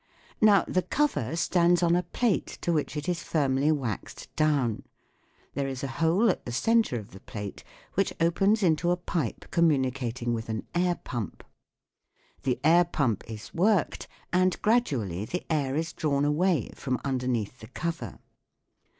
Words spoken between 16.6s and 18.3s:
from underneath the cover.